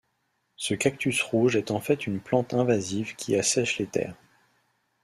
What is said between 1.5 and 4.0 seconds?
est en fait une plante invasive qui assèche les